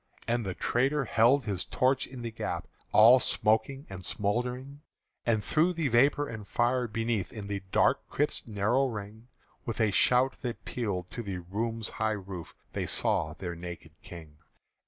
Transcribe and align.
And 0.27 0.43
the 0.43 0.55
traitor 0.55 1.05
held 1.05 1.43
his 1.45 1.63
torch 1.63 2.07
in 2.07 2.23
the 2.23 2.31
gap, 2.31 2.67
All 2.91 3.19
smoking 3.19 3.85
and 3.87 4.03
smouldering; 4.03 4.81
And 5.27 5.43
through 5.43 5.73
the 5.73 5.89
vapour 5.89 6.27
and 6.27 6.47
fire, 6.47 6.87
beneath 6.87 7.31
In 7.31 7.45
the 7.45 7.61
dark 7.71 8.09
crypt's 8.09 8.47
narrow 8.47 8.87
ring, 8.87 9.27
With 9.63 9.79
a 9.79 9.91
shout 9.91 10.37
that 10.41 10.65
pealed 10.65 11.11
to 11.11 11.21
the 11.21 11.37
room's 11.37 11.87
high 11.87 12.13
roof 12.17 12.55
They 12.73 12.87
saw 12.87 13.33
their 13.35 13.53
naked 13.53 13.91
King. 14.01 14.37